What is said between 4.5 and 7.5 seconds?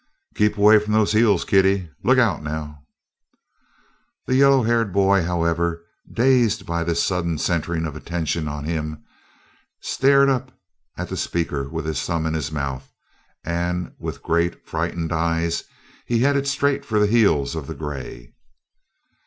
haired boy, however, dazed by this sudden